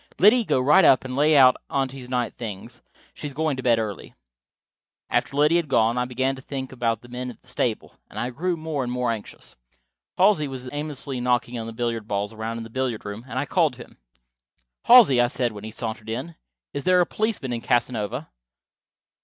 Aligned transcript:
Liddy, 0.17 0.43
go 0.43 0.59
right 0.59 0.83
up 0.83 1.05
and 1.05 1.15
lay 1.15 1.37
out 1.37 1.57
Aunty's 1.69 2.09
night 2.09 2.33
things. 2.33 2.81
She 3.13 3.27
is 3.27 3.35
going 3.35 3.55
to 3.57 3.61
bed 3.61 3.77
early." 3.77 4.15
After 5.11 5.37
Liddy 5.37 5.57
had 5.57 5.67
gone 5.67 5.95
I 5.99 6.05
began 6.05 6.35
to 6.35 6.41
think 6.41 6.71
about 6.71 7.01
the 7.03 7.07
men 7.07 7.29
at 7.29 7.39
the 7.43 7.47
stable, 7.47 7.93
and 8.09 8.17
I 8.17 8.31
grew 8.31 8.57
more 8.57 8.81
and 8.83 8.91
more 8.91 9.11
anxious. 9.11 9.57
Halsey 10.17 10.47
was 10.47 10.67
aimlessly 10.71 11.21
knocking 11.21 11.63
the 11.67 11.71
billiard 11.71 12.07
balls 12.07 12.33
around 12.33 12.57
in 12.57 12.63
the 12.63 12.71
billiard 12.71 13.05
room, 13.05 13.25
and 13.29 13.37
I 13.37 13.45
called 13.45 13.73
to 13.75 13.83
him. 13.83 13.99
"Halsey," 14.85 15.21
I 15.21 15.27
said 15.27 15.51
when 15.51 15.65
he 15.65 15.69
sauntered 15.69 16.09
in, 16.09 16.33
"is 16.73 16.83
there 16.83 16.99
a 16.99 17.05
policeman 17.05 17.53
in 17.53 17.61
Casanova?" 17.61 18.31